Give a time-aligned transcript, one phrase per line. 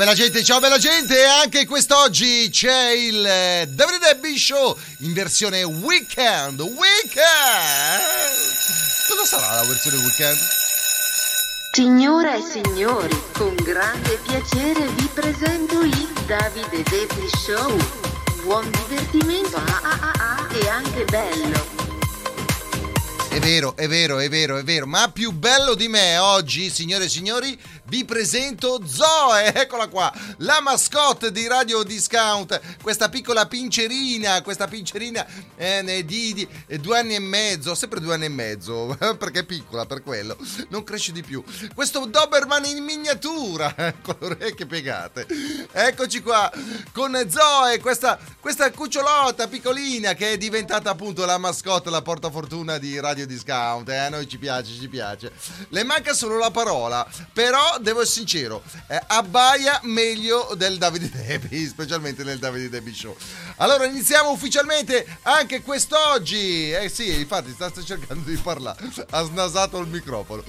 [0.00, 5.62] bella gente, ciao bella gente, anche quest'oggi c'è il eh, Davide Debbie Show in versione
[5.62, 7.18] weekend, weekend!
[9.06, 10.38] Cosa sarà la versione weekend?
[11.72, 17.76] Signore e signori, con grande piacere vi presento il Davide Davy Show.
[18.42, 21.79] Buon divertimento ah, ah, ah, ah, e anche bello.
[23.30, 27.04] È vero, è vero, è vero, è vero, ma più bello di me oggi, signore
[27.04, 34.42] e signori, vi presento Zoe, eccola qua, la mascotte di Radio Discount, questa piccola pincerina,
[34.42, 38.96] questa pincerina eh, di, di eh, due anni e mezzo, sempre due anni e mezzo,
[39.16, 40.36] perché è piccola per quello,
[40.70, 41.42] non cresce di più.
[41.72, 45.28] Questo Doberman in miniatura, con le orecchie piegate.
[45.70, 46.50] Eccoci qua,
[46.92, 52.98] con Zoe, questa, questa cucciolotta piccolina che è diventata appunto la mascotte, la portafortuna di
[52.98, 55.32] Radio Discount, eh, a noi ci piace, ci piace.
[55.68, 61.66] Le manca solo la parola, però devo essere sincero, eh, abbaia meglio del Davide Debbie,
[61.68, 63.16] specialmente nel Davide Debbie Show.
[63.56, 66.70] Allora iniziamo ufficialmente anche quest'oggi.
[66.70, 68.78] Eh sì, infatti sta cercando di parlare,
[69.10, 70.42] ha snasato il microfono.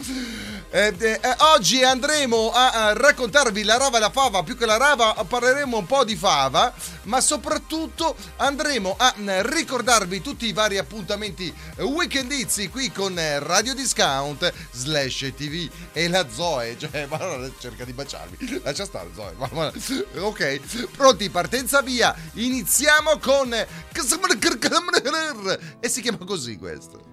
[0.70, 1.20] Eh, eh,
[1.56, 5.78] oggi andremo a, a raccontarvi la rava e la fava, più che la rava parleremo
[5.78, 12.61] un po' di fava, ma soprattutto andremo a mm, ricordarvi tutti i vari appuntamenti weekendizi
[12.70, 17.18] qui con Radio Discount slash TV e la Zoe, cioè ma
[17.60, 19.72] cerca di baciarmi, lascia stare Zoe, ma, ma,
[20.20, 20.60] ok,
[20.96, 27.10] pronti, partenza via, iniziamo con e si chiama così questo.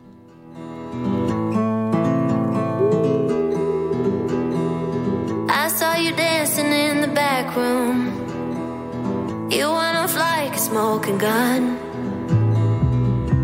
[5.50, 8.26] I saw you dancing in the back room.
[9.50, 11.87] You went off like a smoking gun.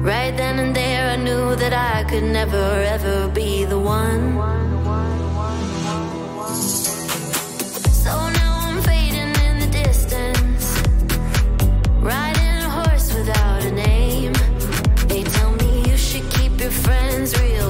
[0.04, 4.34] Right then and there, I knew that I could never ever be the one.
[8.02, 10.66] So now I'm fading in the distance.
[12.02, 14.34] Riding a horse without a name.
[15.08, 17.63] They tell me you should keep your friends real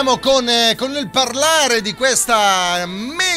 [0.00, 2.86] Iniziamo con, eh, con il parlare di questa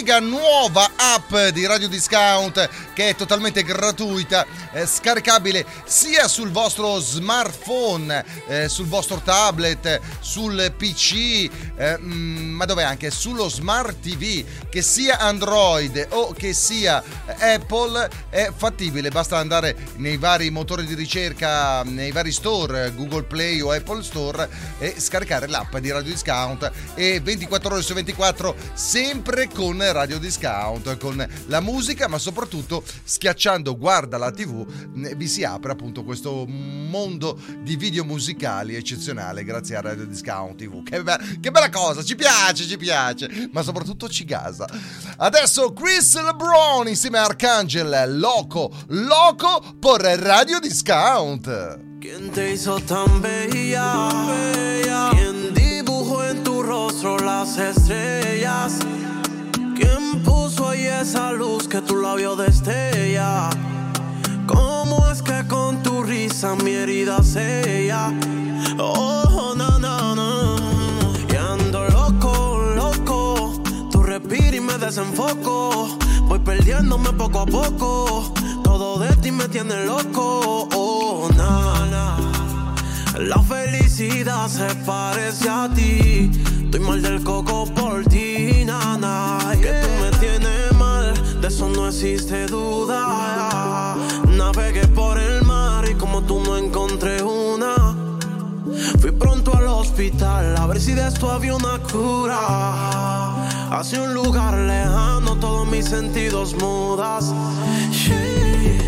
[0.01, 7.00] mega nuova app di Radio Discount che è totalmente gratuita, eh, scaricabile sia sul vostro
[7.00, 13.12] smartphone, eh, sul vostro tablet, sul PC, eh, mm, ma dove anche?
[13.12, 17.03] Sullo smart TV, che sia Android o che sia
[17.39, 23.62] Apple, è fattibile, basta andare nei vari motori di ricerca, nei vari store, Google Play
[23.62, 24.50] o Apple Store
[24.80, 26.71] e scaricare l'app di Radio Discount.
[26.95, 33.77] E 24 ore su 24 sempre con Radio Discount, con la musica, ma soprattutto schiacciando
[33.77, 34.65] guarda la TV
[35.15, 40.83] vi si apre appunto questo mondo di video musicali eccezionale grazie a Radio Discount TV.
[40.83, 44.67] Che, be- che bella cosa, ci piace, ci piace, ma soprattutto ci gasa.
[45.17, 51.79] Adesso Chris LeBron insieme a Arcangel, Loco, Loco por Radio Discount.
[51.99, 54.09] ¿Quién te hizo tan bella?
[55.11, 58.79] ¿Quién dibujó en tu rostro las estrellas?
[59.81, 63.50] ¿Quién puso ahí esa luz que tu labio destella?
[64.45, 68.13] ¿Cómo es que con tu risa mi herida sella?
[68.78, 70.56] Oh, na, na, na.
[71.33, 73.60] Y ando loco, loco.
[73.92, 75.98] Tu respiro y me desenfoco.
[76.27, 78.31] Voy perdiéndome poco a poco.
[78.63, 80.68] Todo de ti me tiene loco.
[80.75, 82.75] Oh, na, na.
[83.18, 86.30] La felicidad se parece a ti.
[86.71, 89.39] Estoy mal del coco por ti, nana.
[89.59, 93.97] Que tú me tienes mal, de eso no existe duda.
[94.29, 97.94] Navegué por el mar y como tú no encontré una.
[99.01, 102.39] Fui pronto al hospital a ver si de esto había una cura.
[103.69, 107.33] Hacia un lugar lejano, todos mis sentidos mudas.
[107.91, 108.81] Sí.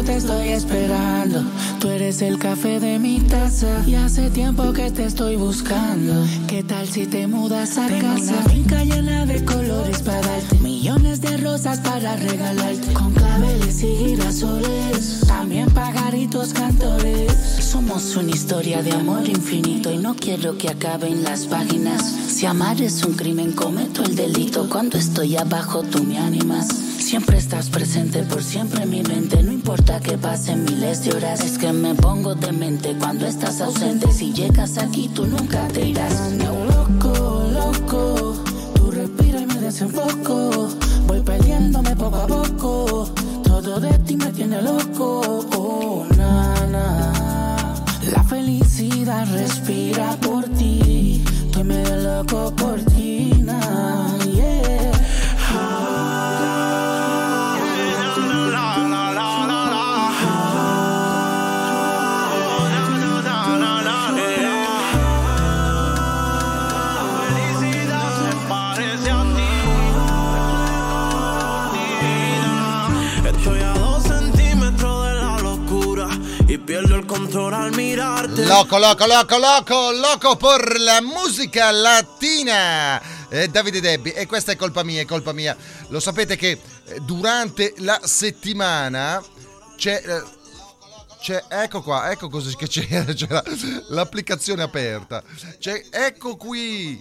[0.00, 1.44] Tiempo te estoy esperando.
[1.78, 3.82] Tú eres el café de mi taza.
[3.86, 6.26] Y hace tiempo que te estoy buscando.
[6.46, 8.32] ¿Qué tal si te mudas a Tengo casa?
[8.32, 10.58] Una finca llena de colores para darte.
[10.60, 12.92] Millones de rosas para regalarte.
[12.92, 15.20] Con claveles y girasoles.
[15.26, 17.32] También pagaritos cantores.
[17.60, 19.92] Somos una historia de amor infinito.
[19.92, 22.02] Y no quiero que acaben las páginas.
[22.02, 24.68] Si amar es un crimen, cometo el delito.
[24.68, 26.68] Cuando estoy abajo, tú me animas.
[27.10, 29.42] Siempre estás presente por siempre en mi mente.
[29.42, 31.40] No importa que pasen miles de horas.
[31.40, 34.12] Es que me pongo demente cuando estás ausente.
[34.12, 36.14] Si llegas aquí, tú nunca te irás.
[36.20, 38.44] Ando loco, loco.
[38.76, 40.68] Tú respira y me desenfoco.
[41.08, 43.12] Voy perdiéndome poco a poco.
[43.42, 45.44] Todo de ti me tiene loco.
[45.56, 47.74] Oh, na.
[48.12, 51.24] La felicidad respira por ti.
[51.46, 54.89] Estoy medio loco por ti, na, yeah.
[77.30, 78.44] Control al mirarte.
[78.44, 83.00] Loco, loco, loco, loco, loco per la musica latina.
[83.28, 85.56] Eh, Davide Debbi, e questa è colpa mia, è colpa mia.
[85.88, 89.22] Lo sapete che eh, durante la settimana
[89.76, 90.02] c'è...
[90.04, 90.38] eh,
[91.20, 92.86] c'è, ecco qua, ecco così che c'è,
[93.28, 93.44] la-
[93.88, 95.22] l'applicazione aperta.
[95.58, 97.00] C'è, ecco qui.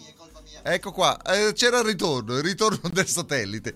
[0.63, 3.75] Ecco qua, eh, c'era il ritorno, il ritorno del satellite.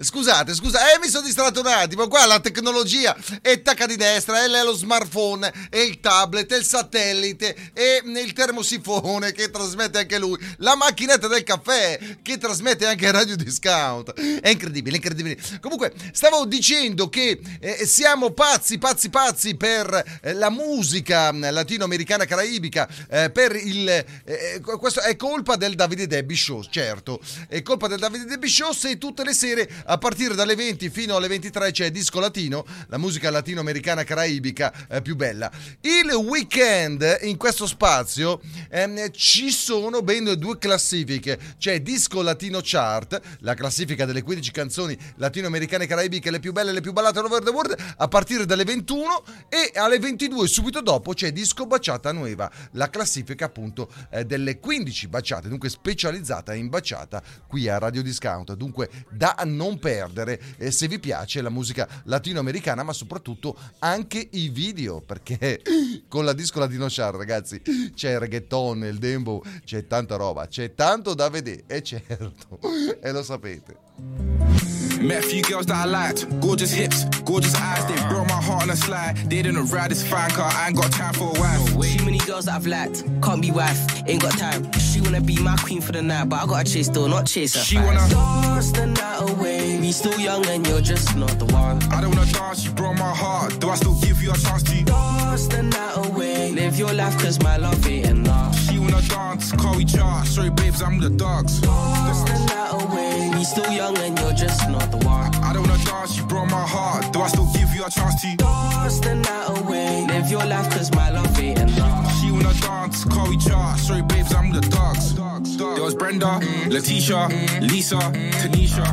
[0.00, 2.08] Scusate, scusa, eh, mi sono distratto un attimo.
[2.08, 6.64] Qua la tecnologia è tacca di destra, è lo smartphone, è il tablet, è il
[6.64, 13.10] satellite, è il termosifone che trasmette anche lui, la macchinetta del caffè che trasmette anche
[13.10, 14.12] Radio Discount.
[14.40, 15.38] È incredibile, incredibile.
[15.60, 22.88] Comunque, stavo dicendo che eh, siamo pazzi, pazzi, pazzi per eh, la musica latinoamericana caraibica,
[23.08, 23.88] eh, per il...
[23.88, 27.20] eh, questo è colpa del Davide Debbie Show, certo.
[27.48, 31.16] È colpa del Davide Debbie Show se tutte le sere a partire dalle 20 fino
[31.16, 35.50] alle 23 c'è Disco Latino, la musica latinoamericana caraibica eh, più bella.
[35.80, 38.40] Il weekend in questo spazio
[38.70, 41.36] ehm, ci sono ben due classifiche.
[41.58, 46.74] C'è Disco Latino Chart, la classifica delle 15 canzoni latinoamericane caraibiche le più belle e
[46.74, 50.80] le più ballate all over the world a partire dalle 21 e alle 22 subito
[50.80, 56.54] dopo c'è Disco Baciata Nueva, la classifica appunto eh, delle 15 baciate, dunque specialmente specializzata
[56.54, 58.54] in baciata qui a Radio Discount.
[58.54, 64.48] Dunque da non perdere eh, se vi piace la musica latinoamericana, ma soprattutto anche i
[64.50, 65.62] video, perché
[66.08, 67.62] con la disco latino char, ragazzi,
[67.94, 72.58] c'è il reggaeton, il dembow, c'è tanta roba, c'è tanto da vedere, e certo,
[73.00, 74.83] e lo sapete.
[75.04, 76.40] Met a few girls that I liked.
[76.40, 77.84] Gorgeous hips, gorgeous eyes.
[77.84, 79.18] They broke my heart on a slide.
[79.28, 80.50] They didn't ride this fine car.
[80.50, 81.98] I ain't got time for a wife.
[81.98, 84.72] Too many girls that I've liked, can't be wife, ain't got time.
[84.72, 87.54] She wanna be my queen for the night, but I gotta chase though, not chase
[87.54, 87.60] her.
[87.60, 89.78] She wanna- dance the night away.
[89.78, 91.82] We still young and you're just not the one.
[91.92, 93.60] I don't wanna dance, you broke my heart.
[93.60, 94.84] Do I still give you a chance to?
[94.84, 96.52] Dance the night away.
[96.52, 98.53] Live your life, cause my love ain't enough.
[98.84, 100.26] Wanna dance, call we chart.
[100.26, 101.60] Sorry, babes, I'm the dogs.
[101.60, 103.30] Dance the night away.
[103.34, 105.34] We still young and you're just not the one.
[105.36, 107.12] I don't wanna dance, you broke my heart.
[107.12, 108.36] Do I still give you a chance to?
[108.36, 110.06] Dance the night away.
[110.08, 112.20] Live your life, cause my love ain't enough.
[112.20, 113.78] She wanna dance, call we chart.
[113.78, 115.14] Sorry, babes, I'm the dogs.
[115.56, 117.28] There was Brenda, Letitia,
[117.62, 118.86] Lisa, Tanisha,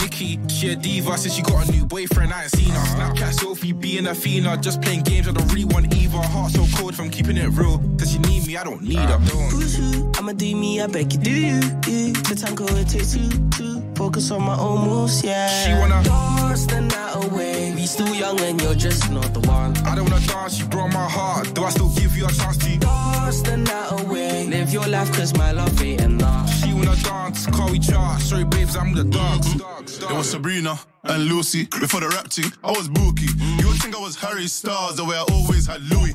[0.00, 0.40] Nikki.
[0.48, 2.32] She a diva since she got a new boyfriend.
[2.32, 2.86] I ain't seen her.
[2.96, 4.46] Snapchat Sophie being a fiend.
[4.62, 5.28] Just playing games.
[5.28, 6.18] I don't really want either.
[6.18, 7.78] Heart so cold from keeping it real.
[7.96, 8.56] Does she need me?
[8.56, 9.18] I don't need her.
[9.50, 10.10] Who's who?
[10.16, 11.54] I'ma do me, I beg you, do you?
[11.86, 12.12] you.
[12.12, 13.82] The tango it takes two, two.
[13.94, 15.48] Focus on my own moves, yeah.
[15.48, 17.72] She wanna- dance the night away.
[17.74, 19.76] We still young and you're just not the one.
[19.86, 21.54] I don't wanna dance, you broke my heart.
[21.54, 22.78] Do I still give you a chance to?
[22.78, 24.46] Dance the night away.
[24.46, 26.48] Live your life, cause my love ain't enough.
[26.60, 28.20] She wanna dance, call we chart.
[28.20, 29.54] Sorry, babes, I'm the dogs.
[29.54, 31.66] It was Sabrina and Lucy.
[31.80, 33.28] Before the rap thing, I was Bookie.
[33.60, 36.14] You would think I was Harry Styles, the way I always had Louis.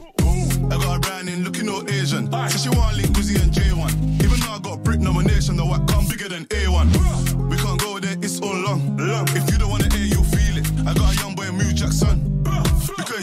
[0.71, 2.31] I got a brand in looking all Asian.
[2.31, 4.23] So she want link Wizzy and J1.
[4.23, 6.87] Even though I got brick nomination, the white come bigger than A1.
[6.93, 7.49] Bruh.
[7.49, 8.97] We can't go there, it's all long.
[9.35, 10.67] If you don't wanna hear, you'll feel it.
[10.87, 12.40] I got a young boy, Mew Jackson.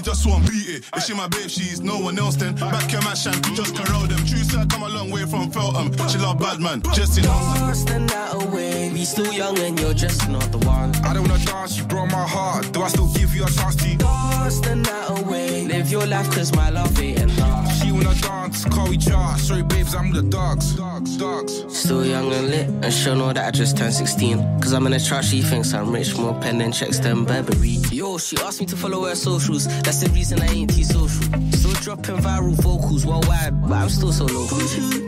[0.09, 0.85] Because he just won't beat it.
[0.97, 2.55] If she my babe, she's no one else then.
[2.55, 4.25] Back your mash and just corral them.
[4.25, 5.93] True side come a long way from Feltham.
[6.09, 8.91] She love bad man, just in Dance the night away.
[8.91, 10.95] We still young and you're just not the one.
[11.05, 12.73] I don't wanna dance, you broke my heart.
[12.73, 13.97] Do I still give you a chance to?
[13.97, 15.67] Dance the night away.
[15.67, 17.71] Live your life, cause my love ain't enough.
[17.83, 19.39] She wanna dance, call we chart.
[19.39, 20.75] Sorry, babes, I'm the dogs.
[20.75, 21.65] Dogs, dogs.
[21.69, 24.61] Still young and lit, and she'll know that I just turned 16.
[24.61, 27.79] Cause I'm in a trap, she thinks I'm rich, more pen and checks than Burberry.
[27.91, 31.48] Yo, she asked me to follow her socials, that's the reason I ain't T-social.
[31.89, 34.59] Dropping viral vocals worldwide, but I'm still so local.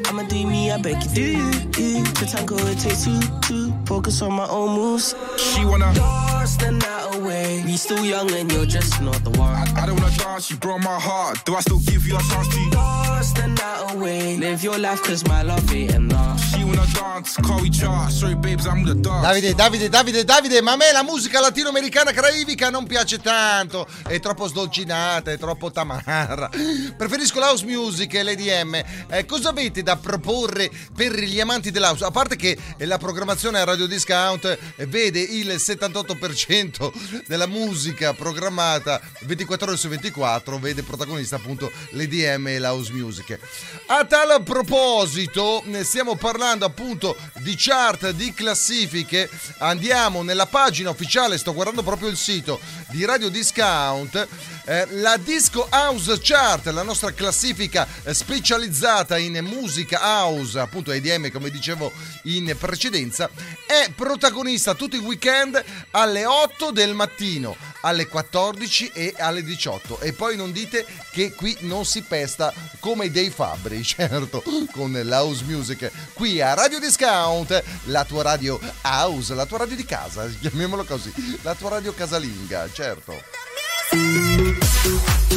[0.07, 3.71] I'ma do me, I beg you, do you, tango it takes two, two.
[3.85, 5.15] Focus on my own moves.
[5.37, 5.93] She wanna.
[5.93, 7.63] Dance the night away.
[7.67, 9.69] We still young and you're just not the one.
[9.77, 11.45] I don't wanna dance, you broke my heart.
[11.45, 12.71] Do I still give you a chance to?
[12.71, 14.39] Dance the night away.
[14.39, 16.41] Live your life, cause my love ain't enough.
[16.55, 18.11] She wanna dance, call we chart.
[18.11, 19.27] Sorry, babes, I'm the dogs.
[19.27, 24.19] Davide, Davide, Davide, Davide, ma a me la musica latinoamericana caraibica non piace tanto, è
[24.19, 26.49] troppo sdolcinata, è troppo tamarra.
[26.97, 28.83] Preferisco l'house music e l'EDM.
[29.09, 32.05] Eh, cosa avete da proporre per gli amanti dell'house?
[32.05, 34.45] A parte che la programmazione a Radio Discount
[34.77, 42.49] eh, vede il 78% della musica programmata 24 ore su 24, vede protagonista appunto l'EDM
[42.49, 43.39] e l'house music.
[43.87, 49.29] A tal proposito, stiamo parlando appunto di chart, di classifiche.
[49.59, 54.29] Andiamo nella pagina ufficiale, sto guardando proprio il sito di Radio Discount.
[54.71, 61.33] Eh, la Disco House Chart, la nostra classifica eh, specializzata in musica house, appunto EDM
[61.33, 61.91] come dicevo
[62.25, 63.29] in precedenza,
[63.67, 65.61] è protagonista tutti i weekend
[65.91, 69.99] alle 8 del mattino, alle 14 e alle 18.
[70.03, 75.43] E poi non dite che qui non si pesta come dei fabbri, certo, con l'house
[75.47, 75.91] music.
[76.13, 81.13] Qui a Radio Discount, la tua radio house, la tua radio di casa, chiamiamolo così,
[81.43, 83.59] la tua radio casalinga, certo.
[83.93, 85.30] Thank you.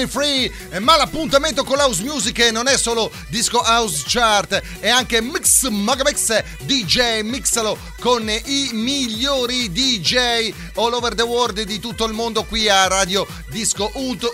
[0.00, 4.88] Me Free, Eh, ma l'appuntamento con l'house music non è solo disco house chart, è
[4.88, 12.06] anche mix, magamix, DJ, mixalo con i migliori DJ all over the world di tutto
[12.06, 14.24] il mondo qui a Radio Disco Unt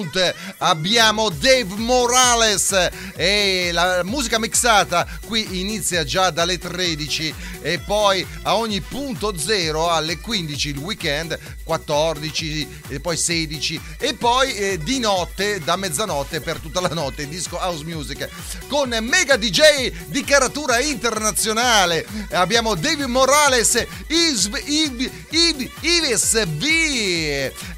[0.00, 0.34] Unt.
[0.58, 2.88] Abbiamo Dave Morales.
[3.14, 9.90] E la musica mixata qui inizia già dalle 13 e poi a ogni punto zero
[9.90, 16.40] alle 15 il weekend 14 e poi 16 e poi eh, di notte da mezzanotte
[16.40, 18.28] per tutta la notte disco house music
[18.66, 22.06] con mega DJ di caratura internazionale.
[22.30, 26.64] Abbiamo David Morales Is- Iv- Iv- Ives V.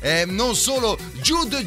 [0.01, 1.65] Eh, non solo Jude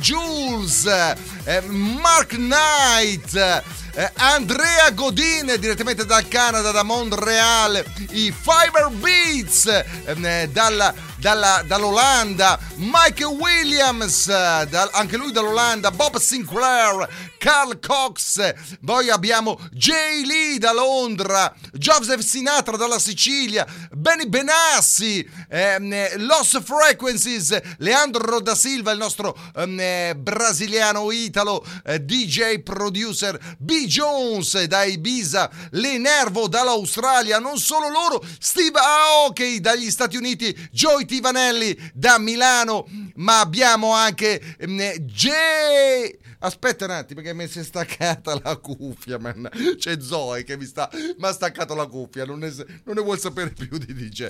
[0.50, 9.66] Jules eh, Mark Knight eh, Andrea Godin direttamente dal Canada, da Montreal, i Fiber Beats
[9.66, 17.08] eh, dalla, dalla- dall'Olanda, Mike Williams, eh, dal- anche lui dall'Olanda, Bob Sinclair,
[17.46, 25.94] Carl Cox, poi abbiamo Jay Lee da Londra, Joseph Sinatra dalla Sicilia, Benny Benassi, ehm,
[25.94, 33.38] eh, Lost Frequencies, Leandro da Silva, il nostro ehm, eh, brasiliano italo, eh, DJ producer,
[33.60, 33.86] B.
[33.86, 41.06] Jones da Ibiza, Le Nervo dall'Australia, non solo loro, Steve Aoki dagli Stati Uniti, Joy
[41.06, 42.88] Tivanelli da Milano,
[43.18, 46.24] ma abbiamo anche ehm, eh, Jay...
[46.46, 49.50] Aspetta un attimo che mi si è staccata la cuffia, man.
[49.78, 52.54] C'è Zoe che mi sta mi ha staccato la cuffia, non ne,
[52.84, 54.28] non ne vuol sapere più di DJ.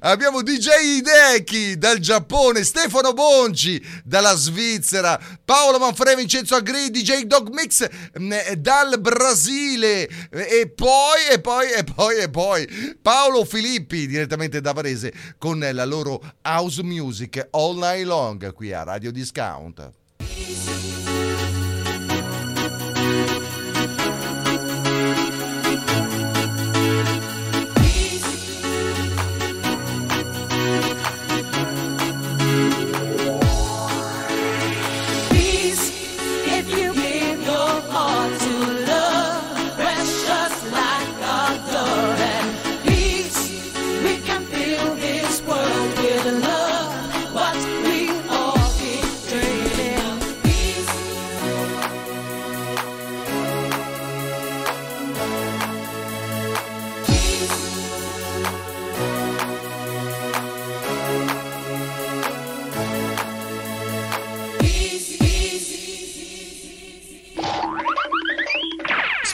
[0.00, 7.50] Abbiamo DJ Hideki dal Giappone, Stefano Bonci dalla Svizzera, Paolo Manfredi, Vincenzo Agri, DJ Dog
[7.50, 14.62] Mix eh, dal Brasile e poi e poi e poi e poi Paolo Filippi direttamente
[14.62, 20.71] da Varese con la loro house music all night long qui a Radio Discount.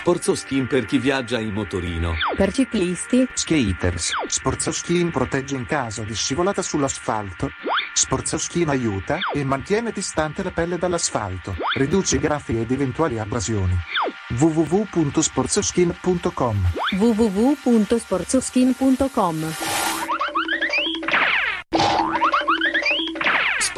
[0.09, 2.15] Sporzo Skin per chi viaggia in motorino.
[2.35, 4.13] Per ciclisti, Skaters.
[4.27, 7.51] Sporzoskin protegge in caso di scivolata sull'asfalto.
[7.93, 11.55] Sporzoskin aiuta e mantiene distante la pelle dall'asfalto.
[11.77, 13.77] Riduce graffi ed eventuali abrasioni.
[14.31, 19.88] www.sporzoskin.com www.sporzoskin.com.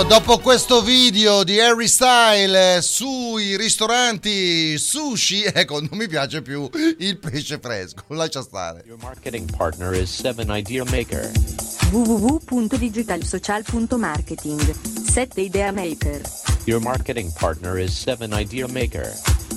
[0.00, 6.70] Ecco, dopo questo video di Harry Style sui ristoranti sushi, ecco, non mi piace più
[6.98, 8.82] il pesce fresco, lascia stare.
[8.98, 11.30] Marketing partner is 7 Idea Maker.
[11.90, 16.22] www.digitalsocial.marketing 7 Idea Maker
[16.64, 19.39] Your marketing partner is 7 Idea Maker.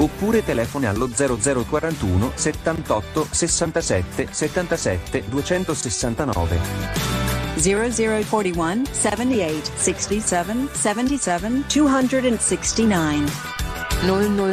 [0.00, 6.58] Oppure telefoni allo 0041 78 67 77 269.
[7.56, 13.30] 0041 78 67 77 269.
[14.02, 14.46] 0041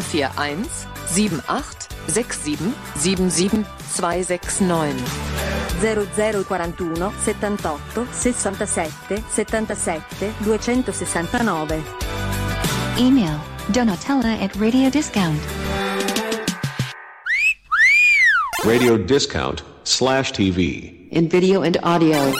[1.15, 4.95] 78 67 77 269.
[5.79, 11.83] 0041 78 67 77 269
[12.97, 15.39] Email Donatella at Radio Discount.
[18.65, 21.09] Radio discount slash TV.
[21.09, 22.33] In video and audio.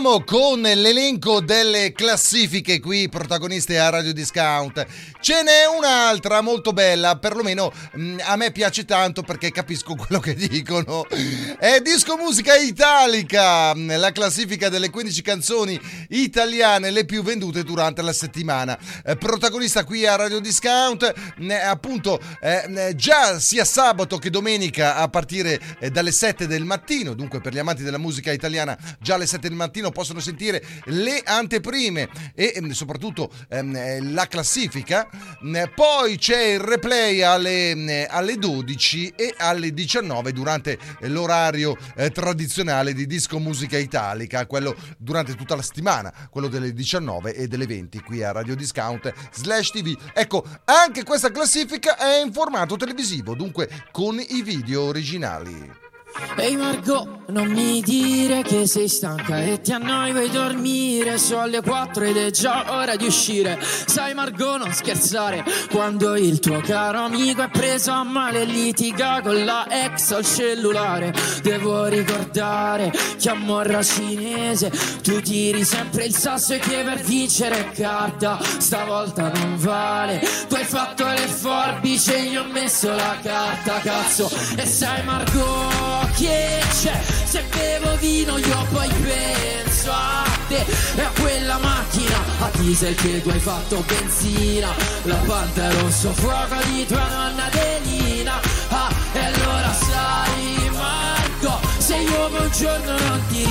[0.00, 4.86] Continuiamo con l'elenco delle classifiche qui protagoniste a Radio Discount.
[5.20, 10.34] Ce n'è un'altra molto bella, perlomeno mh, a me piace tanto perché capisco quello che
[10.34, 11.06] dicono.
[11.06, 18.00] È Disco Musica Italica, mh, la classifica delle 15 canzoni italiane le più vendute durante
[18.00, 18.78] la settimana.
[19.04, 25.08] Eh, protagonista qui a Radio Discount, mh, appunto eh, già sia sabato che domenica a
[25.08, 29.26] partire eh, dalle 7 del mattino, dunque per gli amanti della musica italiana già alle
[29.26, 35.08] 7 del mattino possono sentire le anteprime e ehm, soprattutto ehm, eh, la classifica.
[35.44, 42.10] Mm, Poi c'è il replay alle, mm, alle 12 e alle 19 durante l'orario eh,
[42.10, 47.66] tradizionale di Disco Musica Italica, quello durante tutta la settimana, quello delle 19 e delle
[47.66, 49.96] 20 qui a Radio Discount slash TV.
[50.12, 55.89] Ecco, anche questa classifica è in formato televisivo, dunque con i video originali.
[56.36, 61.18] Ehi Margot, non mi dire che sei stanca e ti annoi vuoi dormire.
[61.18, 63.58] Sono alle 4 ed è già ora di uscire.
[63.60, 65.44] Sai Margot, non scherzare.
[65.70, 70.24] Quando il tuo caro amico è preso a male e litiga con la ex al
[70.24, 71.12] cellulare.
[71.42, 74.70] Devo ricordare che a morra cinese.
[75.02, 78.38] Tu tiri sempre il sasso e che per vincere è carta.
[78.58, 80.20] Stavolta non vale.
[80.48, 86.09] Tu hai fatto le forbici e io ho messo la carta Cazzo, e sai Margot
[86.16, 87.00] che c'è.
[87.24, 90.64] Se bevo vino io poi penso a te.
[90.96, 94.68] E a quella macchina a diesel che tu hai fatto benzina.
[95.02, 98.40] La panta rosso fuoco di tua nonna Adelina.
[98.68, 101.60] Ah, e allora sai Marco.
[101.78, 103.44] Se io un giorno non ti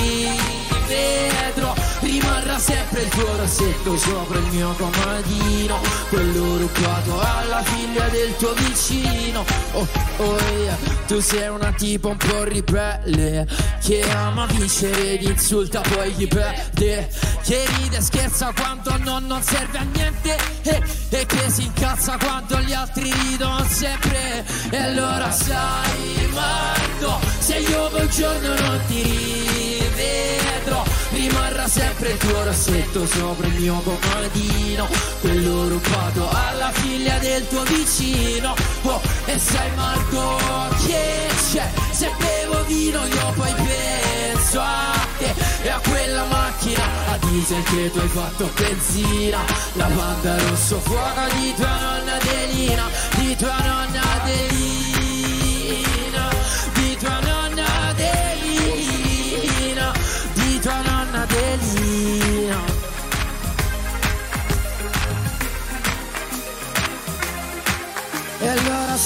[0.86, 1.74] rivedrò
[2.10, 8.52] Rimarrà sempre il tuo rossetto sopra il mio comodino Quello rubato alla figlia del tuo
[8.54, 9.44] vicino.
[9.72, 10.76] Oh, oh yeah.
[11.06, 13.46] Tu sei una tipa un po' ribelle
[13.80, 17.08] Che ama vincere ed insulta poi chi perde.
[17.44, 22.18] Che ride e scherza quando non, non serve a niente e, e che si incazza
[22.18, 24.44] quando gli altri ridono sempre.
[24.68, 30.89] E allora sai Marco Se io un giorno non ti rivedrò
[31.30, 34.88] Rimarrà sempre il tuo rossetto sopra il mio comodino
[35.20, 38.54] Quello rubato alla figlia del tuo vicino.
[38.82, 40.38] Oh, e sai Marco
[40.86, 41.70] che c'è?
[41.92, 46.82] Se bevo vino io poi penso a te E a quella macchina.
[47.12, 49.38] A diesel che tu hai fatto benzina.
[49.74, 52.84] La panda rosso fuoco di tua nonna Adelina
[53.16, 54.79] Di tua nonna Adelina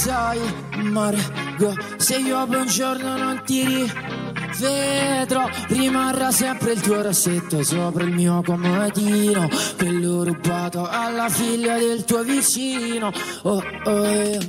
[0.04, 0.38] sai,
[0.82, 8.04] Margo, se io poi un giorno non ti rivedrò, rimarrà sempre il tuo rossetto sopra
[8.04, 13.10] il mio comodino, quello rubato alla figlia del tuo vicino.
[13.44, 14.40] Oh, oh, yeah.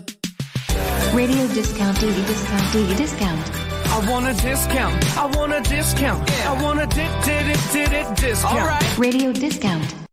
[1.13, 3.49] Radio discount, duty discount, duty discount.
[3.87, 5.03] I want a discount.
[5.15, 6.29] I want a discount.
[6.29, 8.83] I want a di- di- di- di- di- discount.
[8.97, 10.04] Radio discount.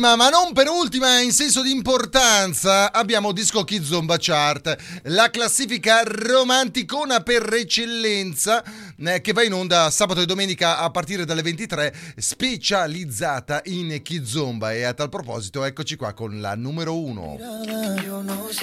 [0.00, 5.28] Ultima, ma non per ultima in senso di importanza, abbiamo Disco Kids Zomba Chart, la
[5.28, 8.64] classifica romanticona per eccellenza
[8.96, 14.72] eh, che va in onda sabato e domenica a partire dalle 23, specializzata in Kizomba.
[14.72, 17.38] E a tal proposito, eccoci qua con la numero 1.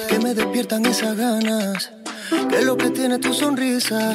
[0.07, 1.91] que me despiertan esas ganas.
[2.49, 4.13] Que lo que tiene tu sonrisa.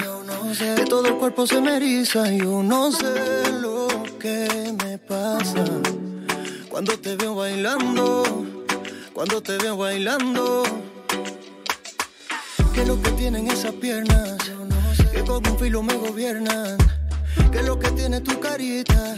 [0.59, 2.31] Que todo el cuerpo se me eriza.
[2.33, 6.02] Yo no sé lo que me pasa.
[6.73, 8.23] Cuando te veo bailando.
[9.13, 10.63] Cuando te veo bailando.
[12.73, 14.39] Que lo que tienen esas piernas.
[15.13, 16.79] Que con un filo me gobiernan.
[17.53, 19.17] Que lo que tiene tu carita.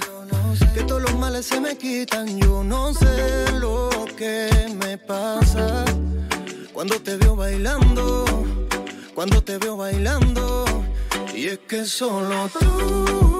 [0.74, 2.40] Que todos los males se me quitan.
[2.40, 4.50] Yo no sé lo que
[4.84, 5.84] me pasa.
[6.72, 8.24] Cuando te veo bailando,
[9.14, 10.64] cuando te veo bailando,
[11.32, 13.33] y es que solo tú,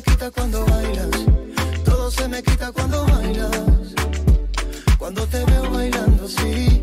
[0.00, 1.10] me quita cuando bailas,
[1.84, 3.50] todo se me quita cuando bailas,
[4.98, 6.82] cuando te veo bailando, sí,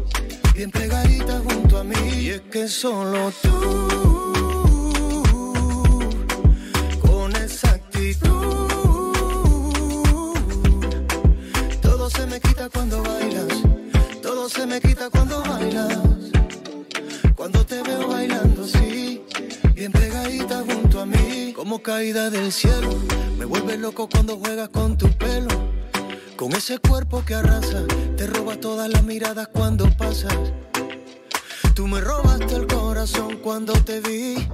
[0.54, 4.34] bien pegadita junto a mí, y es que solo tú.
[7.02, 8.28] Con esa actitud
[11.82, 13.64] Todo se me quita cuando bailas.
[14.22, 15.98] Todo se me quita cuando bailas.
[17.36, 18.97] Cuando te veo bailando, sí
[19.78, 22.90] Bien pegadita junto a mí Como caída del cielo
[23.38, 25.50] Me vuelve loco cuando juegas con tu pelo
[26.36, 27.86] Con ese cuerpo que arrasa
[28.18, 30.36] Te roba todas las miradas cuando pasas
[31.76, 34.50] Tú me robaste el corazón cuando te vi.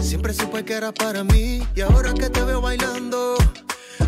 [0.00, 1.60] Siempre supe que era para mí.
[1.74, 3.34] Y ahora que te veo bailando,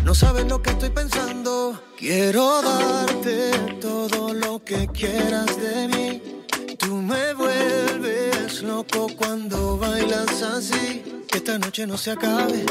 [0.05, 1.83] no sabes lo que estoy pensando.
[1.97, 6.34] Quiero darte todo lo que quieras de mí.
[6.77, 11.23] Tú me vuelves loco cuando bailas así.
[11.27, 12.65] Que esta noche no se acabe,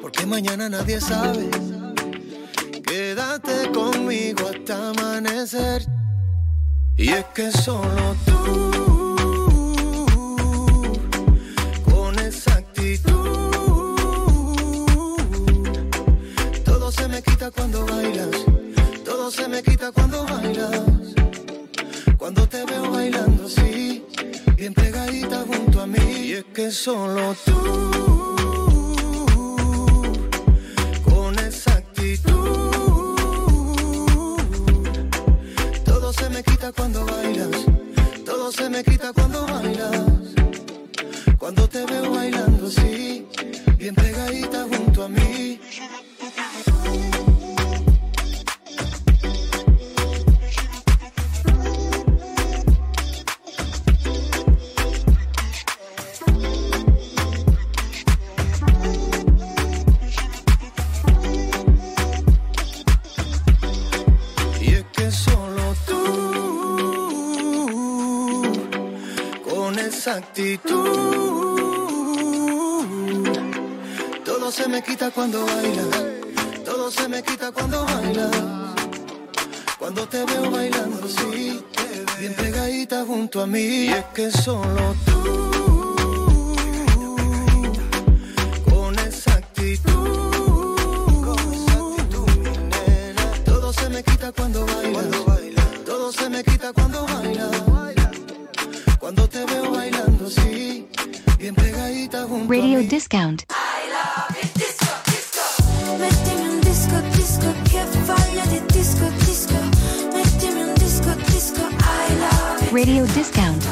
[0.00, 1.48] porque mañana nadie sabe.
[2.84, 5.86] Quédate conmigo hasta amanecer.
[6.96, 9.16] Y es que solo tú,
[11.90, 13.96] con esa actitud,
[16.64, 18.44] todo se me quita cuando bailas,
[19.04, 20.99] todo se me quita cuando bailas.
[22.20, 24.04] Cuando te veo bailando, sí,
[24.54, 26.26] bien pegadita junto a mí.
[26.26, 28.36] Y es que solo tú,
[84.30, 85.94] Que solo tú,
[88.70, 90.76] con esa actitud,
[93.44, 95.06] todo se me quita cuando bailas.
[95.84, 97.50] Todo se me quita cuando bailas.
[99.00, 100.88] Cuando te veo bailando, sí.
[101.38, 102.86] Bien pegadita junto Radio a mí.
[102.86, 103.42] Discount.
[105.98, 109.58] Mettimi un disco, disco che voglia di disco, disco.
[110.14, 112.72] Mettimi un disco, disco, I love it.
[112.72, 113.69] Radio Discount.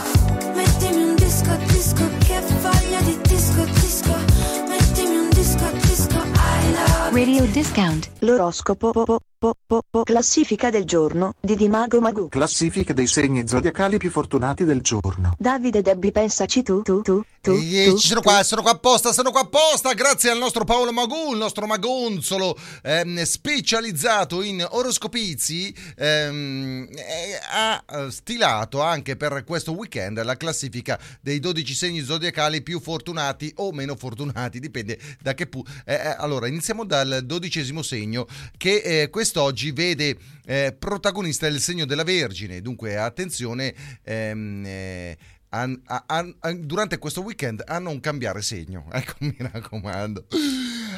[7.18, 8.17] Radio Discount.
[8.28, 12.28] L'oroscopo po, po, po, po, po, classifica del giorno di Dimago Magu.
[12.28, 15.34] Classifica dei segni zodiacali più fortunati del giorno.
[15.38, 19.40] Davide Debbi pensaci tu, tu, tu, tu, tu, sono qua, sono qua apposta, sono qua
[19.40, 27.38] apposta, grazie al nostro Paolo Magù, il nostro magonzolo ehm, specializzato in oroscopizi, ehm, eh,
[27.50, 33.72] ha stilato anche per questo weekend la classifica dei 12 segni zodiacali più fortunati o
[33.72, 38.17] meno fortunati, dipende da che pu- eh, eh, allora, iniziamo dal dodicesimo segno
[38.56, 40.16] che eh, quest'oggi vede
[40.46, 43.74] eh, protagonista il segno della Vergine, dunque attenzione...
[44.02, 45.18] ehm, eh,
[45.50, 48.86] an- an- an- durante questo weekend a non cambiare segno.
[48.92, 50.26] Ecco, mi raccomando.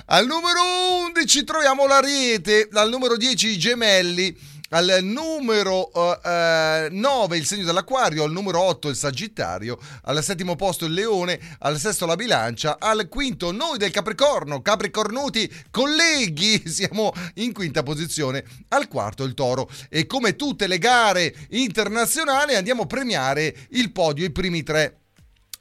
[0.06, 0.60] Al numero
[1.06, 4.36] 11 troviamo l'Ariete, al numero 10 i Gemelli,
[4.70, 10.92] al numero 9 il segno dell'acquario, al numero 8 il sagittario, al settimo posto il
[10.92, 17.82] leone, al sesto la bilancia, al quinto noi del capricorno, capricornuti colleghi, siamo in quinta
[17.82, 23.90] posizione, al quarto il toro e come tutte le gare internazionali andiamo a premiare il
[23.92, 24.99] podio, i primi tre.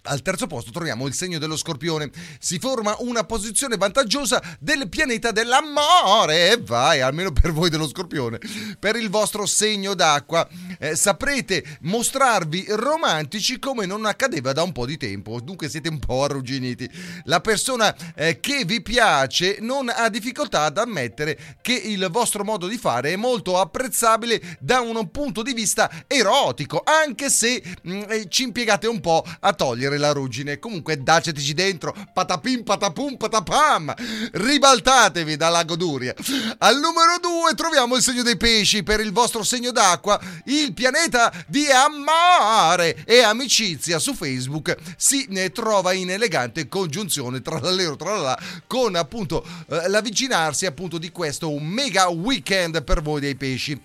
[0.04, 2.10] Al terzo posto troviamo il segno dello scorpione.
[2.39, 6.58] Si forma una posizione vantaggiosa del pianeta dell'amore.
[6.62, 8.39] Vai, almeno per voi dello scorpione.
[8.80, 10.47] Per il vostro segno d'acqua.
[10.80, 15.41] Eh, saprete mostrarvi romantici come non accadeva da un po' di tempo.
[15.41, 16.89] Dunque siete un po' arrugginiti.
[17.26, 22.68] La persona eh, che vi piace non ha difficoltà ad ammettere che il vostro modo
[22.68, 28.26] di fare è molto apprezzabile da un punto di vista erotico, anche se mm, eh,
[28.30, 30.60] ci impiegate un po' a togliere la ruggine.
[30.60, 33.94] Comunque dacetici dentro, patapim patapum patapam.
[34.32, 36.14] Ribaltatevi dalla goduria.
[36.60, 41.32] Al numero 2 troviamo il segno dei pesci per il vostro segno d'acqua, il pianeta
[41.48, 48.18] di amare e amicizia su Facebook si ne trova in elegante congiunzione tra l'allero tra
[48.18, 53.80] la con appunto eh, l'avvicinarsi appunto di questo mega weekend per voi dei pesci.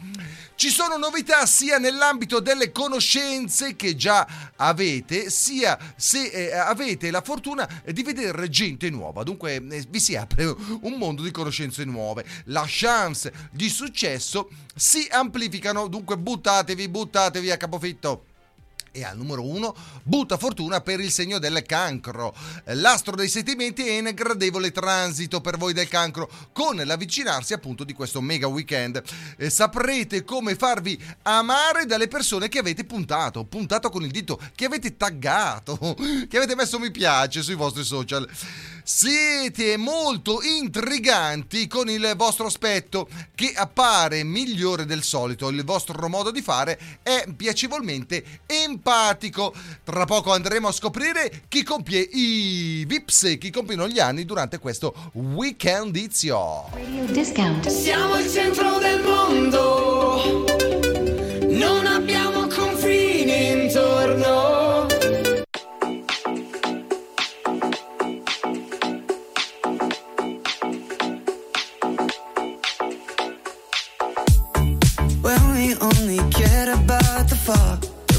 [0.57, 7.23] Ci sono novità sia nell'ambito delle conoscenze che già avete, sia se eh, avete la
[7.23, 9.25] fortuna di vedere gente nuova.
[9.25, 12.25] Dunque eh, vi si apre un mondo di conoscenze nuove.
[12.45, 18.27] La chance di successo si amplificano, dunque buttatevi, buttatevi a capofitto.
[18.97, 19.75] E al numero uno,
[20.05, 22.33] butta fortuna per il segno del cancro.
[22.67, 27.93] L'astro dei sentimenti è in gradevole transito per voi del cancro, con l'avvicinarsi appunto di
[27.93, 29.03] questo mega weekend.
[29.37, 34.67] Eh, saprete come farvi amare dalle persone che avete puntato, puntato con il dito, che
[34.67, 35.77] avete taggato,
[36.31, 38.29] che avete messo mi piace sui vostri social.
[38.87, 45.49] Siete molto intriganti con il vostro aspetto che appare migliore del solito.
[45.49, 49.55] Il vostro modo di fare è piacevolmente empatico.
[49.82, 54.95] Tra poco andremo a scoprire chi compie i vips, chi compiono gli anni durante questo
[55.14, 56.68] weekendizio.
[57.07, 57.66] Discount.
[57.68, 60.45] Siamo il centro del mondo.
[61.49, 64.64] Non abbiamo confini intorno.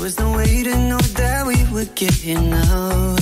[0.06, 3.16] Was no way to know that we would get here now.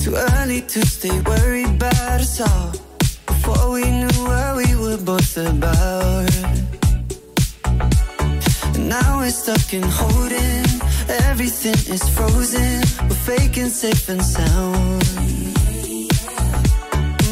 [0.00, 2.72] Too early to stay worried about us all.
[3.24, 6.34] Before we knew what we were both about.
[8.74, 10.66] And now we're stuck in holding.
[11.30, 12.80] Everything is frozen.
[13.08, 15.04] We're faking safe and sound.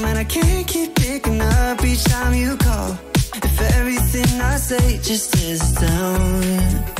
[0.02, 2.96] Man, I can't keep picking up each time you call.
[3.34, 6.99] If everything I say just is down.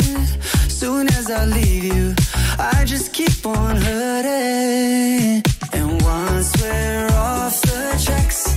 [1.31, 2.13] I leave you,
[2.59, 5.41] I just keep on hurting.
[5.71, 8.53] And once we're off the tracks,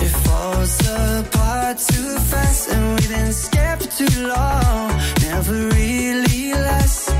[0.00, 2.70] it falls apart too fast.
[2.70, 4.88] And we've been scared for too long,
[5.20, 7.12] never really lasts.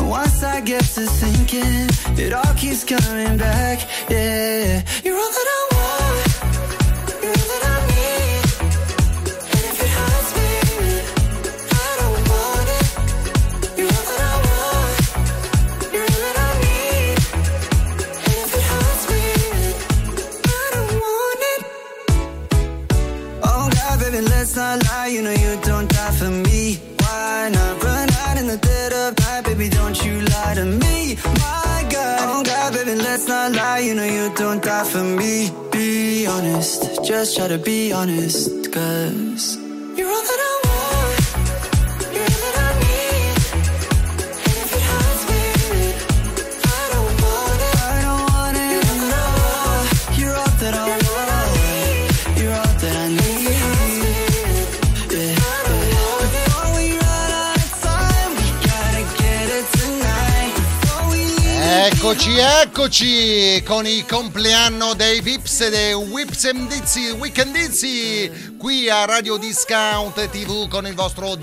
[0.00, 1.88] Once I get to thinking,
[2.18, 3.88] it all keeps coming back.
[4.10, 5.32] Yeah, you're all
[24.56, 25.06] let's not lie.
[25.08, 26.76] You know you don't die for me.
[26.98, 29.68] Why not run out in the dead of night, baby?
[29.68, 32.20] Don't you lie to me, my God.
[32.22, 33.80] Oh God, baby, let's not lie.
[33.80, 35.50] You know you don't die for me.
[35.72, 39.65] Be honest, just try to be honest, cause
[61.88, 69.04] Eccoci, eccoci con il compleanno dei Vips e dei Whips and Dizzy, Weekendizzy qui a
[69.04, 71.38] Radio Discount TV con il vostro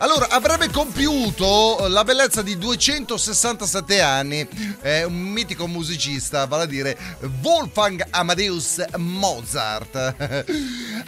[0.00, 4.46] allora, avrebbe compiuto la bellezza di 267 anni
[4.80, 6.96] eh, un mitico musicista, vale a dire
[7.42, 10.14] Wolfgang Amadeus Mozart.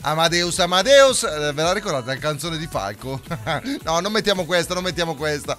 [0.02, 3.20] Amadeus Amadeus, ve la ricordate la canzone di Falco?
[3.84, 5.56] no, non mettiamo questa, non mettiamo questa.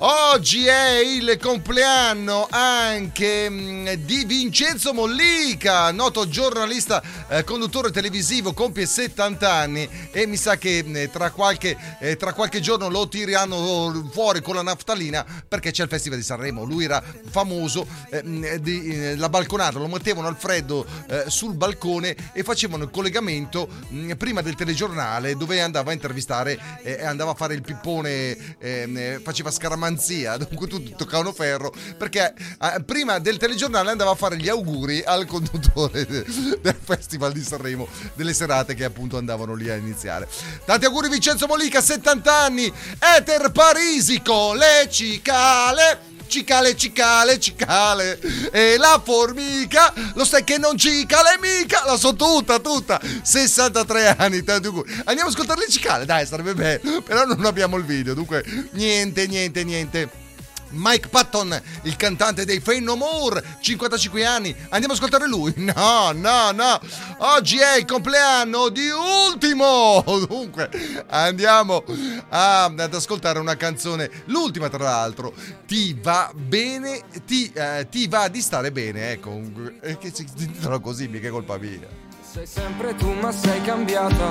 [0.00, 8.86] Oggi è il compleanno anche mm, di Vincenzo Mollica, noto giornalista, eh, conduttore televisivo, compie
[8.86, 14.08] 70 anni e mi sa che eh, tra qualche, eh, tra qualche giorno lo tireranno
[14.12, 16.62] fuori con la naftalina perché c'è il Festival di Sanremo.
[16.62, 21.54] Lui era famoso, eh, mm, di, eh, la balconata, lo mettevano al freddo eh, sul
[21.54, 26.56] balcone e facevano il collegamento mh, prima del telegiornale dove andava a intervistare
[27.02, 29.50] andava a fare il pippone, eh, faceva
[29.88, 35.02] scaramanzia, dunque tutti toccavano ferro perché eh, prima del telegiornale andava a fare gli auguri
[35.04, 36.24] al conduttore de-
[36.60, 40.28] del Festival di Sanremo, delle serate che appunto andavano lì a iniziare.
[40.64, 42.72] Tanti auguri Vincenzo Molica, 70 anni,
[43.16, 46.16] Eter Parisico, le cicale.
[46.28, 48.20] Cicale, cicale, cicale.
[48.52, 53.00] E la formica Lo sai che non cicale mica La so tutta, tutta.
[53.22, 57.76] 63 anni, tanti auguri Andiamo a ascoltare le cicale, dai, sarebbe bello Però non abbiamo
[57.76, 60.26] il video, dunque Niente, niente, niente
[60.70, 64.54] Mike Patton, il cantante dei Fey No More, 55 anni.
[64.68, 65.54] Andiamo ad ascoltare lui?
[65.78, 66.80] No, no, no.
[67.18, 70.02] Oggi è il compleanno di Ultimo.
[70.28, 70.70] Dunque,
[71.08, 71.84] andiamo
[72.30, 75.32] a- ad ascoltare una canzone, l'ultima tra l'altro.
[75.66, 79.12] Ti va bene, ti, eh, ti va di stare bene.
[79.12, 79.40] Ecco,
[79.82, 81.86] eh, che si intitola così, mica colpa mia.
[82.30, 84.28] Sei sempre tu ma sei cambiata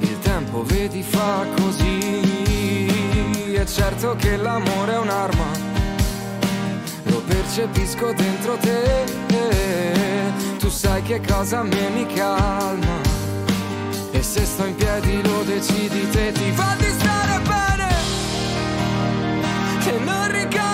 [0.00, 2.53] Il tempo vedi fa così
[3.54, 5.46] È certo che l'amore è un'arma.
[7.04, 9.04] Lo percepisco dentro te.
[10.58, 13.00] Tu sai che cosa a me mi calma.
[14.10, 16.32] E se sto in piedi lo decidi te.
[16.32, 17.88] Ti fa di stare bene.
[19.82, 20.73] Che non ricordo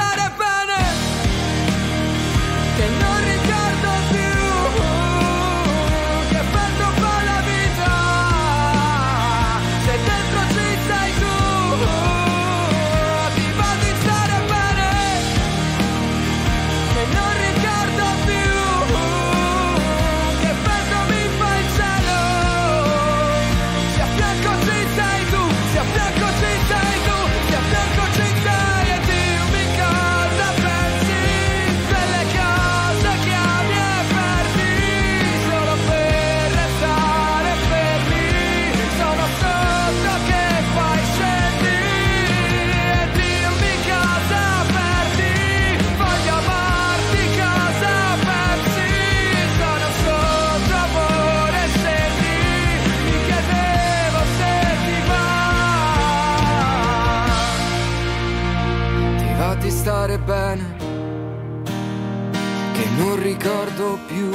[63.41, 64.29] ricordo più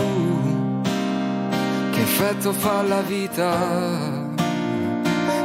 [1.93, 3.57] che effetto fa la vita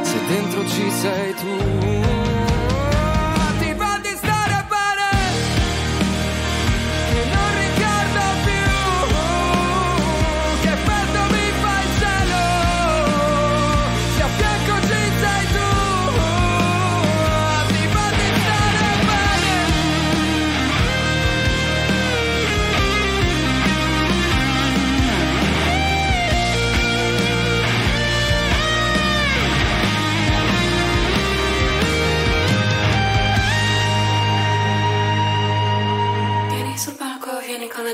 [0.00, 1.51] se dentro ci sei tu.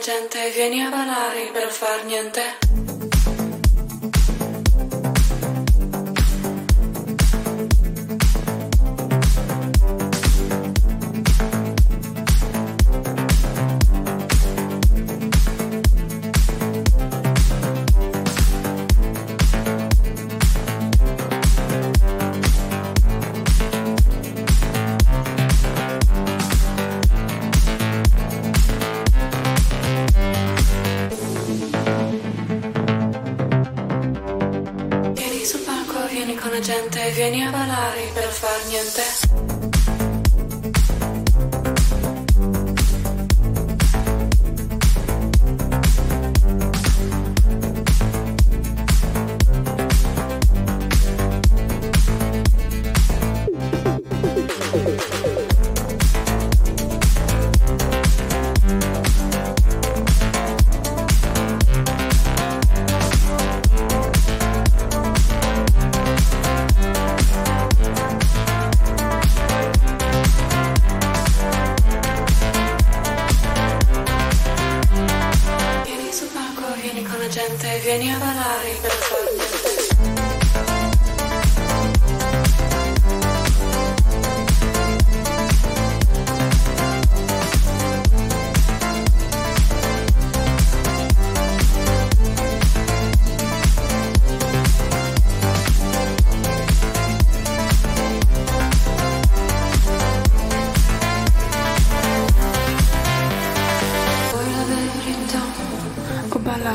[0.01, 2.98] gente vieni a ballare per far niente.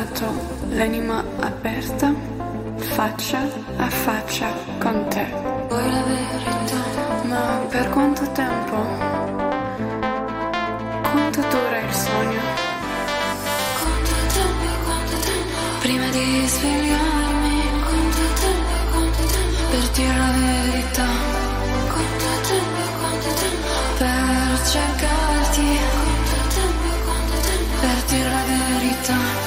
[0.04, 0.34] Ballato
[0.72, 2.14] l'anima aperta,
[2.76, 3.39] faccia
[3.78, 5.26] a faccia con te.
[5.70, 7.24] Vuoi la verità?
[7.24, 8.76] Ma per quanto tempo?
[11.10, 12.41] Quanto dura il sogno?
[13.80, 15.58] Quanto tempo, quanto tempo?
[15.80, 19.70] Prima di svegliarmi, quanto tempo, quanto tempo?
[19.72, 21.08] Per dire la verità.
[21.93, 23.68] Quanto tempo, quanto tempo?
[23.99, 25.68] Per cercarti.
[25.95, 27.80] Quanto tempo, quanto tempo?
[27.80, 29.43] Per dire la verità.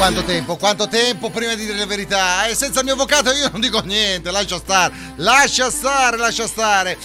[0.00, 2.46] Quanto tempo, quanto tempo prima di dire la verità?
[2.46, 6.96] E senza il mio avvocato io non dico niente, lascia stare, lascia stare, lascia stare.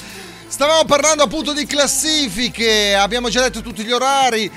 [0.48, 4.50] Stavamo parlando appunto di classifiche, abbiamo già detto tutti gli orari,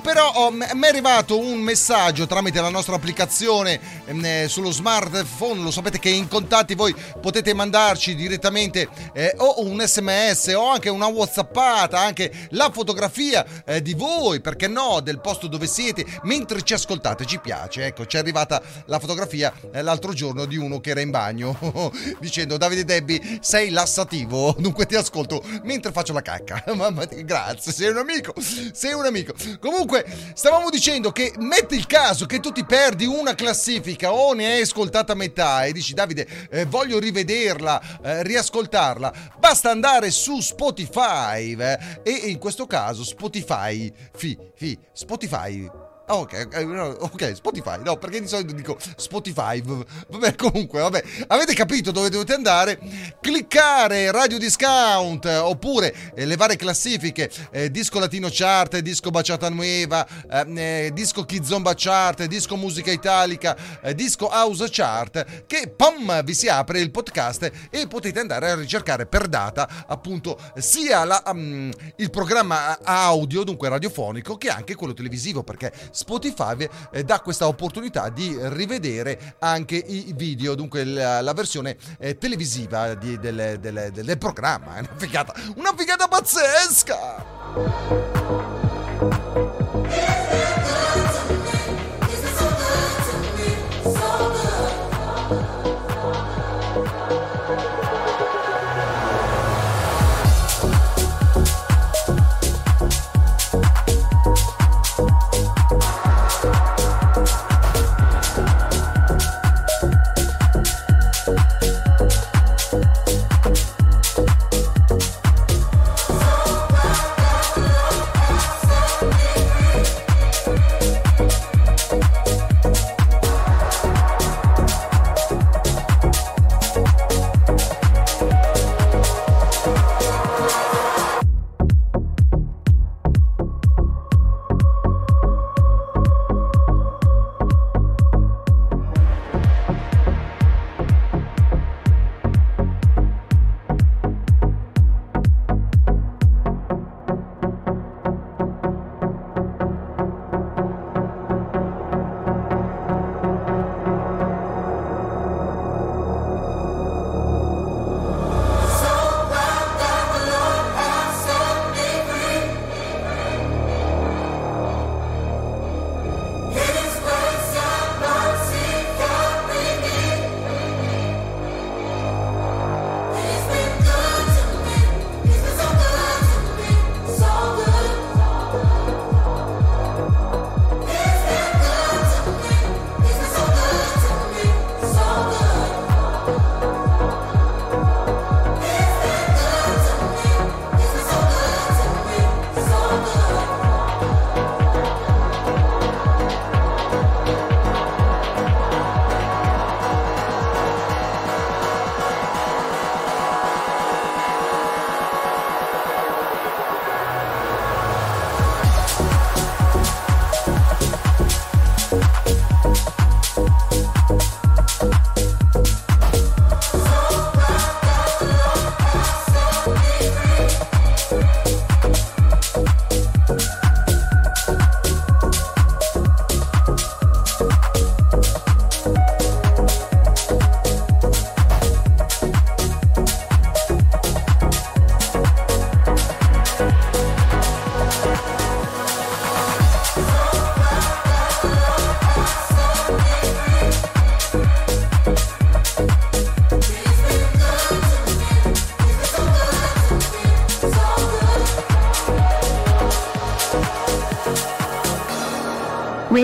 [0.00, 5.62] però oh, mi è arrivato un messaggio tramite la nostra applicazione ehm, eh, sullo smartphone,
[5.62, 10.88] lo sapete che in contatti voi potete mandarci direttamente eh, o un sms o anche
[10.88, 16.62] una whatsappata, anche la fotografia eh, di voi, perché no, del posto dove siete, mentre
[16.62, 20.80] ci ascoltate, ci piace, ecco, ci è arrivata la fotografia eh, l'altro giorno di uno
[20.80, 21.58] che era in bagno
[22.20, 26.62] dicendo Davide Debbi sei lassativo, dunque ti ascolto mentre faccio la cacca.
[26.74, 28.32] Mamma grazie, sei un amico,
[28.72, 29.34] sei un amico.
[29.58, 30.04] Comunque,
[30.34, 34.60] stavamo dicendo che metti il caso che tu ti perdi una classifica o ne hai
[34.62, 39.12] ascoltata metà e dici Davide, eh, voglio rivederla, eh, riascoltarla.
[39.38, 46.54] Basta andare su Spotify eh, e in questo caso Spotify, fi, fi, Spotify ok, ok,
[46.64, 49.60] no, ok, Spotify, no, perché di solito dico Spotify.
[49.62, 52.78] Vabbè, comunque, vabbè, avete capito dove dovete andare?
[53.20, 59.48] Cliccare Radio Discount eh, oppure eh, le varie classifiche, eh, Disco Latino Chart, Disco Baciata
[59.48, 66.22] Nueva, ehm, eh, Disco Kizomba Chart, Disco Musica Italica, eh, Disco House Chart, che pam
[66.22, 71.22] vi si apre il podcast e potete andare a ricercare per data appunto sia la,
[71.34, 77.46] mm, il programma audio, dunque radiofonico, che anche quello televisivo, perché Spotify eh, dà questa
[77.48, 83.90] opportunità di rivedere anche i video, dunque la, la versione eh, televisiva di- del, del-
[83.90, 84.76] del- del programma.
[84.76, 87.24] È una figata, una figata pazzesca!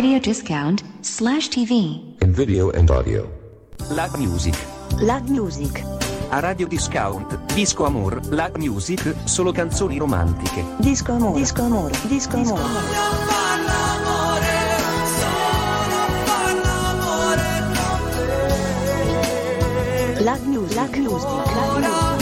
[0.03, 2.03] Radio discount slash TV.
[2.23, 3.31] In video and audio.
[3.91, 4.53] Lag Music.
[4.99, 5.85] Lag Music.
[6.31, 10.65] A Radio Discount, Disco Amor, Lag Music, solo canzoni romantiche.
[10.79, 11.39] Disco amore.
[11.39, 11.95] Disco amore.
[12.09, 12.63] Disco amore.
[20.19, 20.75] Lag Music.
[20.75, 20.97] Lag Music.
[20.97, 21.29] Lag Music.
[21.31, 22.22] A Radio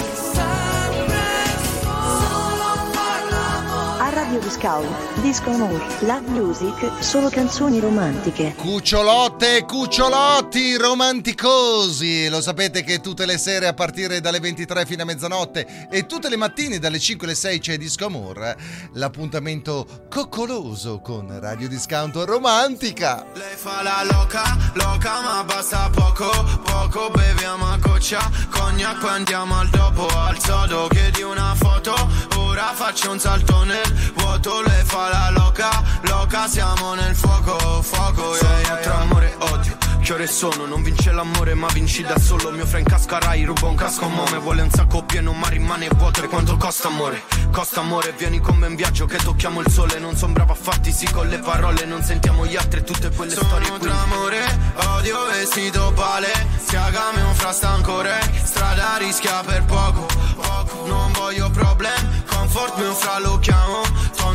[4.41, 8.55] Discount, Disco Amore, Lag Music, solo canzoni romantiche.
[8.57, 15.03] Cucciolotte e cucciolotti romanticosi, lo sapete che tutte le sere a partire dalle 23 fino
[15.03, 18.57] a mezzanotte e tutte le mattine dalle 5 alle 6 c'è Disco Amor,
[18.95, 23.27] l'appuntamento coccoloso con Radio Discount Romantica.
[23.35, 26.31] Lei fa la loca, loca ma basta poco,
[26.65, 31.95] poco beviamo a goccia, cognac andiamo al dopo, al sodo chiedi una foto,
[32.37, 35.71] ora faccio un salto nel vuoto, lei fa la loca,
[36.03, 39.77] loca siamo nel fuoco, fuoco, yeah, yeah, tra amore e odio.
[40.03, 40.67] Che ore sono?
[40.67, 42.51] Non vince l'amore ma vinci da solo.
[42.51, 46.25] Mio friend cascarai, ruba un casco mo Me vuole un sacco pieno ma rimane vuoto.
[46.25, 47.23] E quanto costa amore?
[47.53, 49.99] Costa amore, vieni con me in viaggio Che tocchiamo il sole.
[49.99, 51.85] Non son bravo a fatti, sì con le parole.
[51.85, 53.79] Non sentiamo gli altri e tutte quelle storie qui.
[53.79, 54.59] tra amore,
[54.97, 56.33] odio, vestito pale.
[56.67, 60.87] Siagame un frastancore Strada rischia per poco, poco.
[60.87, 63.90] Non voglio problem Comfort mio fra lo chiamo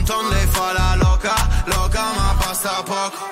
[0.07, 1.33] Lei fa la loca
[1.65, 3.25] Loca ma basta poco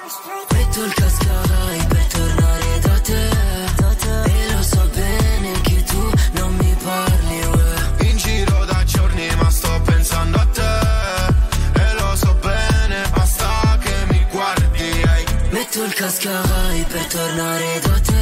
[0.54, 3.30] Metto il cascarai per tornare da te,
[3.76, 8.10] da te E lo so bene che tu non mi parli uè.
[8.10, 13.94] In giro da giorni ma sto pensando a te E lo so bene basta che
[14.08, 15.26] mi guardi ehi.
[15.52, 18.13] Metto il cascarai per tornare da te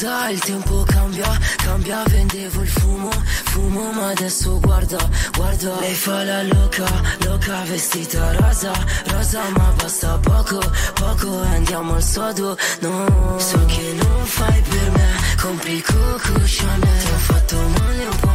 [0.00, 3.10] plaza, il tempo cambia, cambia, vendevo il fumo,
[3.44, 4.98] fumo, ma adesso guarda,
[5.36, 6.86] guarda, lei fa la loca,
[7.24, 8.72] loca, vestita rosa,
[9.06, 10.58] rosa, ma basta poco,
[10.94, 15.08] poco, andiamo al sodo, no, so che non fai per me,
[15.40, 18.29] compri Coco Chanel, ti ho fatto male, un po'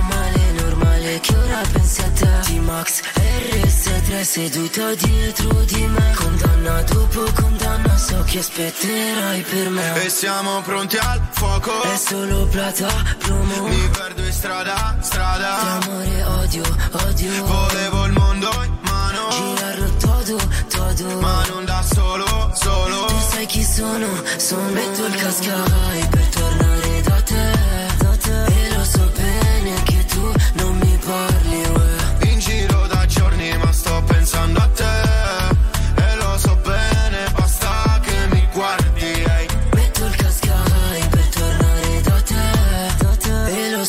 [1.06, 7.98] normale, che ora pensi a te, T-Max, RS3, seduta dietro di me, condanna dopo condanna,
[7.98, 12.88] so che aspetterai per me, e siamo pronti al fuoco, è solo plata,
[13.20, 18.78] promo, mi perdo in strada, strada, tra amore e odio, odio, volevo il mondo in
[18.82, 20.38] mano, girarlo todo,
[20.70, 26.28] todo, ma non da solo, solo, tu sai chi sono, sono, metto il cascarai per
[26.28, 26.75] tornare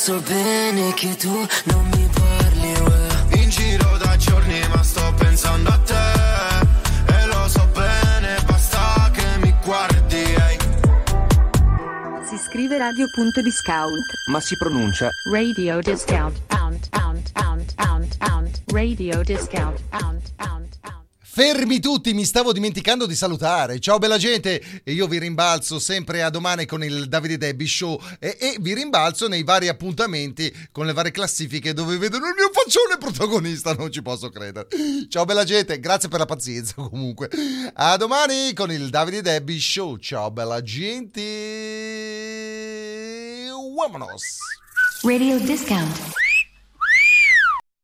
[0.06, 1.34] so bene che tu
[1.64, 3.42] non mi parli, uè.
[3.42, 9.24] in giro da giorni ma sto pensando a te, e lo so bene, basta che
[9.40, 10.58] mi guardi, ehi.
[12.22, 14.06] Si scrive radio.discount.
[14.30, 16.40] Ma si pronuncia Radio discount.
[16.46, 18.62] Pound, pound, pound, pound, pound.
[18.66, 19.80] Radio discount.
[19.90, 20.15] Pound.
[21.36, 23.78] Fermi tutti, mi stavo dimenticando di salutare.
[23.78, 28.38] Ciao bella gente, io vi rimbalzo sempre a domani con il Davide Debbie Show e,
[28.40, 32.96] e vi rimbalzo nei vari appuntamenti con le varie classifiche dove vedono il mio faccione
[32.98, 34.68] protagonista, non ci posso credere.
[35.10, 37.28] Ciao bella gente, grazie per la pazienza comunque.
[37.74, 39.98] A domani con il Davide Debbie Show.
[39.98, 41.20] Ciao bella gente.
[43.76, 44.38] Vámonos.
[45.02, 46.25] Radio discount.